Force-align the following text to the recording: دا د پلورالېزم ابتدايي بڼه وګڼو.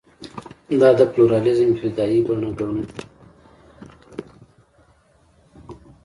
دا 0.79 0.89
د 0.99 1.01
پلورالېزم 1.11 1.69
ابتدايي 1.71 2.19
بڼه 2.27 2.45
وګڼو. 2.49 2.77